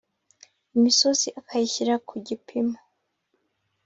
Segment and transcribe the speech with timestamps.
[0.75, 2.77] imisozi akayishyira ku gipimo,